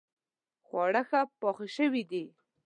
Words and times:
خواړه 0.65 1.01
ښه 1.09 1.21
پخ 1.39 1.57
شوي 1.75 2.03
دي 2.11 2.25